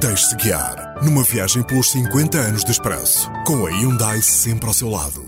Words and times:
Deixe-se 0.00 0.34
guiar 0.36 0.94
numa 1.02 1.22
viagem 1.22 1.62
pelos 1.62 1.90
50 1.90 2.38
anos 2.38 2.64
de 2.64 2.70
Expresso, 2.70 3.30
com 3.44 3.66
a 3.66 3.70
Hyundai 3.70 4.22
sempre 4.22 4.66
ao 4.66 4.72
seu 4.72 4.88
lado. 4.88 5.26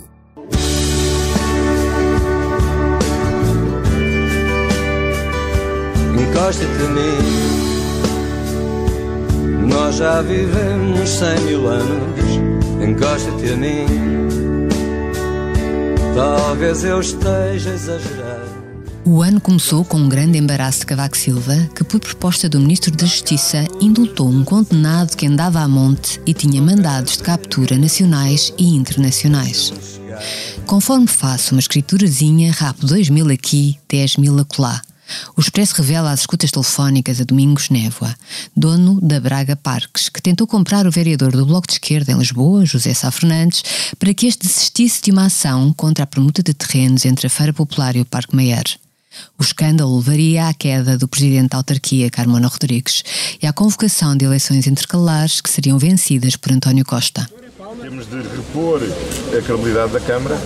Encosta-te 6.19 6.85
a 6.85 6.89
mim. 6.89 7.19
Nós 9.69 9.97
já 9.97 10.23
vivemos 10.23 11.11
cem 11.11 11.39
mil 11.41 11.69
anos. 11.69 12.41
Encosta-te 12.83 13.53
a 13.53 13.57
mim. 13.59 13.87
Talvez 16.17 16.83
eu 16.83 16.99
esteja 16.99 17.75
exagerado. 17.75 18.32
O 19.05 19.21
ano 19.21 19.41
começou 19.41 19.85
com 19.85 19.97
um 19.97 20.09
grande 20.09 20.39
embaraço 20.39 20.81
de 20.81 20.87
Cavaco 20.87 21.17
Silva, 21.17 21.69
que, 21.75 21.83
por 21.83 21.99
proposta 21.99 22.49
do 22.49 22.61
Ministro 22.61 22.93
da 22.93 23.05
Justiça, 23.05 23.67
indultou 23.81 24.29
um 24.29 24.45
condenado 24.45 25.17
que 25.17 25.27
andava 25.27 25.61
a 25.61 25.67
monte 25.67 26.21
e 26.25 26.33
tinha 26.33 26.63
mandados 26.63 27.17
de 27.17 27.25
captura 27.25 27.77
nacionais 27.77 28.53
e 28.57 28.69
internacionais. 28.69 29.73
Conforme 30.67 31.09
faço 31.09 31.53
uma 31.53 31.61
escriturazinha, 31.61 32.53
rapo 32.53 32.87
2 32.87 33.09
mil 33.09 33.29
aqui, 33.29 33.77
10 33.89 34.19
mil 34.19 34.39
acolá. 34.39 34.81
O 35.37 35.41
Expresso 35.41 35.75
revela 35.75 36.13
as 36.13 36.21
escutas 36.21 36.53
telefónicas 36.53 37.21
a 37.21 37.25
Domingos 37.25 37.71
Névoa, 37.71 38.15
dono 38.57 39.01
da 39.01 39.19
Braga 39.19 39.57
Parques, 39.57 40.09
que 40.09 40.23
tentou 40.23 40.47
comprar 40.47 40.87
o 40.87 40.93
vereador 40.93 41.33
do 41.33 41.45
Bloco 41.45 41.67
de 41.67 41.75
Esquerda 41.75 42.13
em 42.13 42.19
Lisboa, 42.19 42.65
José 42.65 42.95
Sá 42.95 43.11
Fernandes, 43.11 43.65
para 43.99 44.15
que 44.15 44.29
este 44.29 44.47
desistisse 44.47 45.03
de 45.03 45.11
uma 45.11 45.27
ação 45.27 45.73
contra 45.73 46.05
a 46.05 46.07
permuta 46.07 46.41
de 46.41 46.55
terrenos 46.55 47.05
entre 47.05 47.27
a 47.27 47.31
Feira 47.31 47.53
Popular 47.53 47.97
e 47.97 48.01
o 48.01 48.07
Parque 48.07 48.37
Meyer. 48.37 48.79
O 49.39 49.43
escândalo 49.43 49.97
levaria 49.97 50.49
à 50.49 50.55
queda 50.55 50.99
do 50.99 51.09
presidente 51.09 51.51
da 51.51 51.59
autarquia, 51.59 52.11
Carmona 52.11 52.49
Rodrigues, 52.49 53.05
e 53.43 53.47
à 53.47 53.53
convocação 53.53 54.17
de 54.17 54.25
eleições 54.25 54.67
intercalares 54.67 55.41
que 55.41 55.51
seriam 55.51 55.79
vencidas 55.79 56.35
por 56.37 56.53
António 56.53 56.85
Costa. 56.85 57.29
Temos 57.81 58.07
de 58.07 58.17
repor 58.17 58.83
a 58.83 59.41
credibilidade 59.41 59.93
da 59.93 60.01
Câmara 60.01 60.37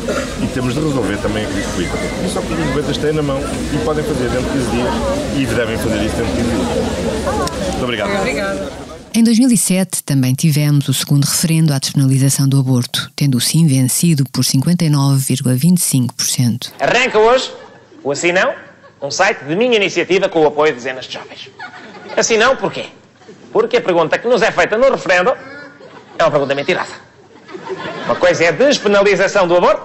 e 0.43 0.47
temos 0.47 0.75
de 0.75 0.81
resolver 0.81 1.17
também 1.19 1.45
a 1.45 1.49
crise 1.49 1.67
política. 1.69 1.99
Isso 2.25 2.39
é 2.39 2.41
o 2.41 2.45
que 2.45 2.53
os 2.53 2.59
governos 2.59 2.99
têm 2.99 3.13
na 3.13 3.23
mão 3.23 3.41
e 3.41 3.79
podem 3.85 4.05
fazer 4.05 4.31
dentro 4.31 4.45
de 4.45 4.53
15 4.59 4.71
dias 4.71 4.95
e 5.37 5.45
devem 5.55 5.77
fazer 5.77 6.05
isso 6.05 6.15
dentro 6.17 6.33
de 6.33 6.39
15 6.43 6.51
dias. 6.51 6.67
Muito 7.71 7.85
obrigado. 7.85 8.11
Em 9.13 9.25
2007 9.25 10.05
também 10.05 10.35
tivemos 10.35 10.87
o 10.89 10.95
segundo 10.95 11.25
referendo 11.25 11.73
à 11.73 11.79
despenalização 11.79 12.47
do 12.47 12.61
aborto, 12.61 13.11
tendo 13.17 13.39
o 13.39 13.41
sim 13.41 13.67
vencido 13.67 14.25
por 14.31 14.45
59,25%. 14.45 16.71
Arranca 16.79 17.19
hoje 17.19 17.51
o 18.07 18.13
Assim 18.13 18.31
Não, 18.31 18.55
um 19.03 19.11
site 19.11 19.45
de 19.45 19.57
minha 19.57 19.75
iniciativa 19.75 20.29
com 20.29 20.41
o 20.43 20.47
apoio 20.47 20.71
de 20.71 20.79
dezenas 20.79 21.07
de 21.07 21.15
jovens. 21.15 21.51
Assim 22.17 22.37
não, 22.37 22.55
porquê? 22.57 22.87
Porque 23.53 23.79
a 23.79 23.81
pergunta 23.81 24.17
que 24.17 24.29
nos 24.29 24.43
é 24.43 24.53
feita 24.53 24.79
no 24.79 24.89
referendo 24.93 25.37
é 26.17 26.23
uma 26.23 26.31
pergunta 26.31 26.55
mentirosa. 26.55 26.93
Uma 28.05 28.15
coisa 28.15 28.45
é 28.45 28.49
a 28.49 28.53
despenalização 28.53 29.49
do 29.49 29.57
aborto, 29.57 29.83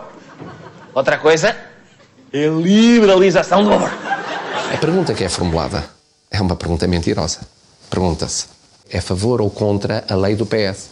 outra 0.93 1.17
coisa 1.17 1.57
é 2.31 2.45
a 2.45 2.51
liberalização 2.51 3.63
do 3.63 3.73
aborto. 3.73 3.97
A 4.71 4.77
pergunta 4.77 5.15
que 5.15 5.23
é 5.23 5.29
formulada 5.29 5.83
é 6.29 6.39
uma 6.39 6.55
pergunta 6.55 6.85
mentirosa. 6.85 7.39
Pergunta-se: 7.89 8.45
é 8.87 8.99
a 8.99 9.01
favor 9.01 9.41
ou 9.41 9.49
contra 9.49 10.05
a 10.07 10.13
lei 10.13 10.35
do 10.35 10.45
PS? 10.45 10.89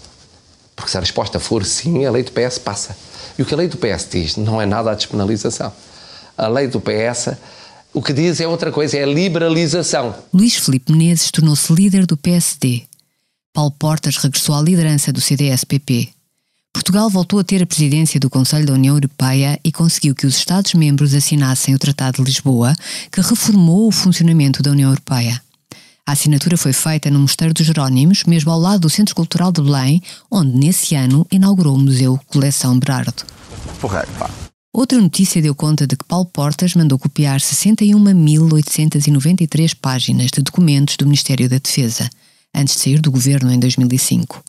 Porque 0.76 0.90
se 0.90 0.98
a 0.98 1.00
resposta 1.00 1.40
for 1.40 1.64
sim, 1.64 2.08
a 2.08 2.12
lei 2.12 2.24
do 2.24 2.32
PS 2.32 2.58
passa. 2.58 2.98
E 3.38 3.44
o 3.44 3.46
que 3.46 3.54
a 3.54 3.58
lei 3.58 3.68
do 3.68 3.78
PS 3.78 4.08
diz 4.10 4.36
não 4.36 4.60
é 4.60 4.66
nada 4.66 4.90
a 4.90 4.96
despenalização. 4.96 5.72
A 6.40 6.48
lei 6.48 6.68
do 6.68 6.80
PS, 6.80 7.36
o 7.94 8.02
que 8.02 8.14
diz 8.14 8.40
é 8.40 8.48
outra 8.48 8.72
coisa, 8.72 8.98
é 8.98 9.04
a 9.04 9.08
liberalização. 9.08 10.16
Luís 10.34 10.56
Filipe 10.56 10.90
Menezes 10.90 11.30
tornou-se 11.32 11.74
líder 11.74 12.06
do 12.06 12.16
PSD. 12.16 12.84
Paulo 13.54 13.72
Portas 13.72 14.16
regressou 14.16 14.56
à 14.56 14.62
liderança 14.62 15.12
do 15.12 15.20
CDS-PP. 15.20 16.08
Portugal 16.72 17.10
voltou 17.10 17.40
a 17.40 17.44
ter 17.44 17.62
a 17.62 17.66
presidência 17.66 18.22
do 18.22 18.30
Conselho 18.30 18.66
da 18.66 18.72
União 18.72 18.96
Europeia 18.96 19.60
e 19.66 19.70
conseguiu 19.70 20.16
que 20.16 20.26
os 20.26 20.38
Estados-membros 20.38 21.14
assinassem 21.14 21.76
o 21.76 21.80
Tratado 21.80 22.24
de 22.24 22.24
Lisboa, 22.24 22.74
que 23.12 23.20
reformou 23.20 23.90
o 23.90 23.92
funcionamento 23.92 24.64
da 24.64 24.72
União 24.72 24.92
Europeia. 24.92 25.42
A 26.06 26.14
assinatura 26.14 26.56
foi 26.56 26.72
feita 26.72 27.12
no 27.12 27.20
Mosteiro 27.20 27.54
dos 27.54 27.66
Jerónimos, 27.66 28.24
mesmo 28.24 28.50
ao 28.50 28.60
lado 28.60 28.82
do 28.82 28.90
Centro 28.90 29.14
Cultural 29.14 29.52
de 29.52 29.62
Belém, 29.62 30.02
onde 30.32 30.58
nesse 30.58 30.96
ano 30.96 31.28
inaugurou 31.30 31.76
o 31.76 31.80
Museu 31.80 32.18
Coleção 32.28 32.80
Berardo. 32.80 33.26
Porra, 33.82 34.08
pá. 34.18 34.49
Outra 34.72 35.02
notícia 35.02 35.42
deu 35.42 35.56
conta 35.56 35.88
de 35.88 35.98
que 35.98 36.06
Paulo 36.06 36.28
Portas 36.28 36.76
mandou 36.76 37.00
copiar 37.00 37.40
61.893 37.40 39.76
páginas 39.76 40.30
de 40.32 40.44
documentos 40.44 40.96
do 40.96 41.06
Ministério 41.06 41.50
da 41.50 41.58
Defesa, 41.58 42.08
antes 42.54 42.76
de 42.76 42.82
sair 42.82 43.02
do 43.02 43.10
governo 43.12 43.52
em 43.52 43.60
2005. 43.60 44.44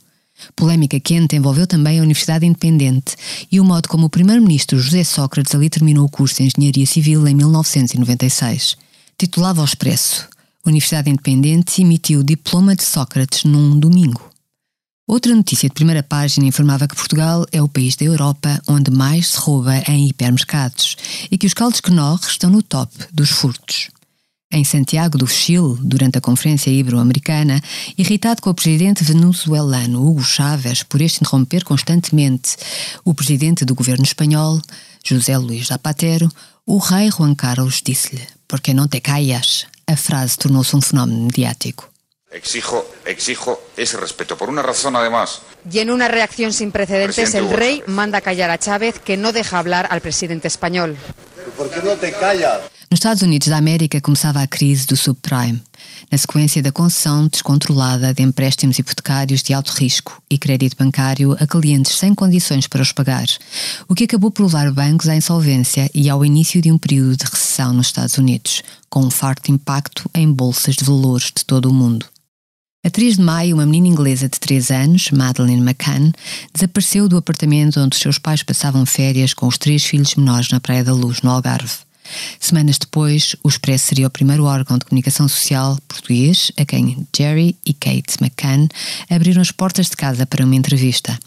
Polémica 0.55 1.01
quente 1.01 1.37
envolveu 1.37 1.67
também 1.67 1.99
a 1.99 2.03
Universidade 2.03 2.45
Independente 2.45 3.17
e 3.51 3.59
o 3.61 3.65
modo 3.65 3.89
como 3.89 4.05
o 4.07 4.11
primeiro-ministro 4.11 4.79
José 4.79 5.05
Sócrates 5.05 5.55
ali 5.55 5.71
terminou 5.71 6.05
o 6.05 6.11
curso 6.11 6.43
em 6.43 6.47
Engenharia 6.47 6.87
Civil 6.87 7.27
em 7.27 7.35
1996. 7.35 8.77
Titulava 9.19 9.63
ao 9.63 9.67
Expresso. 9.67 10.29
Universidade 10.67 11.09
Independente 11.09 11.81
emitiu 11.81 12.21
o 12.21 12.25
diploma 12.25 12.77
de 12.77 12.85
Sócrates 12.85 13.45
num 13.45 13.79
domingo. 13.79 14.31
Outra 15.11 15.35
notícia 15.35 15.69
de 15.69 15.75
primeira 15.75 16.05
página 16.05 16.47
informava 16.47 16.87
que 16.87 16.95
Portugal 16.95 17.45
é 17.51 17.61
o 17.61 17.69
país 17.69 17.97
da 17.97 18.05
Europa 18.05 18.63
onde 18.69 18.93
mais 18.93 19.31
se 19.31 19.39
rouba 19.39 19.83
em 19.89 20.07
hipermercados 20.07 20.95
e 21.29 21.37
que 21.37 21.49
os 21.49 21.53
caldos 21.53 21.81
que 21.81 21.91
estão 22.29 22.49
no 22.49 22.63
top 22.63 22.95
dos 23.13 23.29
furtos. 23.29 23.91
Em 24.53 24.63
Santiago 24.63 25.19
do 25.19 25.27
Chile, 25.27 25.75
durante 25.81 26.19
a 26.19 26.21
Conferência 26.21 26.71
Ibero-Americana, 26.71 27.61
irritado 27.99 28.41
com 28.41 28.51
o 28.51 28.55
presidente 28.55 29.03
venezuelano 29.03 30.01
Hugo 30.01 30.23
Chávez 30.23 30.85
por 30.85 31.01
este 31.01 31.23
interromper 31.23 31.65
constantemente 31.65 32.57
o 33.05 33.13
presidente 33.13 33.65
do 33.65 33.75
governo 33.75 34.05
espanhol, 34.05 34.63
José 35.05 35.37
Luís 35.37 35.67
Zapatero, 35.67 36.31
o 36.65 36.79
rei 36.79 37.11
Juan 37.11 37.35
Carlos 37.35 37.83
disse-lhe: 37.85 38.23
Porque 38.47 38.73
não 38.73 38.87
te 38.87 39.01
callas? 39.01 39.67
A 39.89 39.97
frase 39.97 40.39
tornou-se 40.39 40.77
um 40.77 40.81
fenómeno 40.81 41.25
mediático. 41.25 41.90
Exijo, 42.33 42.87
exijo 43.05 43.61
ese 43.77 43.97
respeto. 43.97 44.37
Por 44.37 44.49
una 44.49 44.63
razón, 44.63 44.95
además. 44.95 45.43
Y 45.71 45.81
en 45.81 45.91
una 45.91 46.07
reacción 46.07 46.53
sin 46.53 46.71
precedentes, 46.71 47.17
Presidente 47.17 47.39
el 47.39 47.45
Hugo 47.45 47.57
rey 47.57 47.79
Chávez. 47.79 47.95
manda 47.95 48.21
callar 48.21 48.51
a 48.51 48.59
Chávez, 48.59 49.01
que 49.01 49.17
no 49.17 49.33
deja 49.33 49.59
hablar 49.59 49.89
al 49.91 50.01
presidente 50.01 50.47
español. 50.47 50.97
¿Por 51.57 51.69
qué 51.71 51.83
no 51.83 51.97
te 51.97 52.13
callas? 52.13 52.61
Nos 52.91 52.99
Estados 52.99 53.23
Unidos 53.23 53.49
da 53.49 53.57
América 53.57 54.01
começava 54.01 54.43
a 54.43 54.49
crise 54.49 54.87
do 54.87 54.97
subprime, 54.97 55.63
na 56.11 56.19
sequência 56.19 56.61
da 56.61 56.73
concessão 56.73 57.29
descontrolada 57.29 58.13
de 58.13 58.23
empréstimos 58.23 58.79
hipotecários 58.79 59.43
de 59.43 59.55
alto 59.55 59.73
risco 59.73 60.21
e 60.29 60.37
crédito 60.37 60.77
bancário 60.77 61.37
a 61.39 61.47
clientes 61.47 61.97
sem 61.97 62.15
condições 62.15 62.67
para 62.67 62.83
os 62.83 62.91
pagar, 62.91 63.27
o 63.89 63.95
que 63.95 64.05
acabou 64.05 64.33
por 64.33 64.43
levar 64.43 64.73
bancos 64.73 65.09
à 65.09 65.15
insolvência 65.15 65.89
e 65.95 66.11
ao 66.11 66.25
início 66.25 66.61
de 66.61 66.73
um 66.73 66.79
período 66.79 67.17
de 67.17 67.25
recessão 67.25 67.73
nos 67.73 67.87
Estados 67.87 68.19
Unidos, 68.19 68.63
com 68.89 69.05
um 69.05 69.11
farto 69.11 69.53
impacto 69.53 70.11
em 70.13 70.33
bolsas 70.33 70.75
de 70.75 70.85
valores 70.85 71.27
de 71.27 71.45
todo 71.45 71.71
o 71.71 71.73
mundo. 71.73 72.07
A 72.83 72.89
3 72.89 73.19
de 73.19 73.23
maio, 73.23 73.57
uma 73.57 73.67
menina 73.67 73.89
inglesa 73.89 74.27
de 74.27 74.41
3 74.41 74.71
anos, 74.71 75.11
Madeleine 75.11 75.61
McCann, 75.61 76.13
desapareceu 76.55 77.11
do 77.11 77.19
apartamento 77.19 77.79
onde 77.79 77.95
seus 77.95 78.19
pais 78.19 78.43
passavam 78.43 78.87
férias 78.87 79.35
com 79.35 79.47
os 79.47 79.59
três 79.59 79.85
filhos 79.85 80.15
menores 80.15 80.49
na 80.49 80.61
Praia 80.61 80.83
da 80.83 80.95
Luz, 80.95 81.21
no 81.21 81.29
Algarve. 81.29 81.71
Semanas 82.41 82.79
depois, 82.79 83.37
o 83.45 83.51
Expresso 83.51 83.89
seria 83.89 84.07
o 84.07 84.11
primeiro 84.11 84.45
órgão 84.45 84.79
de 84.79 84.87
comunicação 84.87 85.29
social 85.29 85.79
português 85.87 86.51
a 86.57 86.65
quem 86.65 87.07
Jerry 87.15 87.55
e 87.67 87.75
Kate 87.75 88.17
McCann 88.19 88.67
abriram 89.11 89.43
as 89.43 89.53
portas 89.53 89.91
de 89.91 89.97
casa 89.97 90.25
para 90.25 90.47
uma 90.47 90.57
entrevista. 90.57 91.19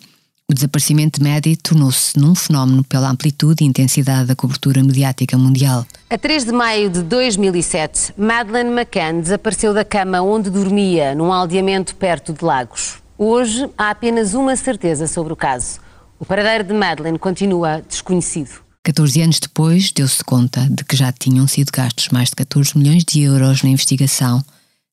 O 0.49 0.53
desaparecimento 0.53 1.19
de 1.19 1.29
Maddie 1.29 1.55
tornou-se 1.55 2.19
num 2.19 2.35
fenómeno 2.35 2.83
pela 2.83 3.09
amplitude 3.09 3.63
e 3.63 3.67
intensidade 3.67 4.27
da 4.27 4.35
cobertura 4.35 4.83
mediática 4.83 5.37
mundial. 5.37 5.85
A 6.09 6.17
3 6.17 6.45
de 6.45 6.51
maio 6.51 6.89
de 6.89 7.01
2007, 7.01 8.13
Madeleine 8.17 8.69
McCann 8.69 9.21
desapareceu 9.21 9.73
da 9.73 9.85
cama 9.85 10.21
onde 10.21 10.49
dormia, 10.49 11.15
num 11.15 11.31
aldeamento 11.31 11.95
perto 11.95 12.33
de 12.33 12.43
Lagos. 12.43 12.97
Hoje 13.17 13.69
há 13.77 13.89
apenas 13.89 14.33
uma 14.33 14.55
certeza 14.55 15.07
sobre 15.07 15.31
o 15.31 15.35
caso. 15.35 15.79
O 16.19 16.25
paradeiro 16.25 16.65
de 16.65 16.73
Madeleine 16.73 17.17
continua 17.17 17.81
desconhecido. 17.87 18.61
14 18.83 19.21
anos 19.21 19.39
depois, 19.39 19.93
deu-se 19.93 20.21
conta 20.25 20.67
de 20.69 20.83
que 20.83 20.95
já 20.95 21.11
tinham 21.13 21.47
sido 21.47 21.71
gastos 21.71 22.09
mais 22.09 22.29
de 22.29 22.35
14 22.35 22.77
milhões 22.77 23.05
de 23.05 23.21
euros 23.21 23.63
na 23.63 23.69
investigação 23.69 24.43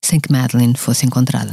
sem 0.05 0.21
que 0.21 0.31
Madeleine 0.31 0.77
fosse 0.77 1.05
encontrada. 1.05 1.53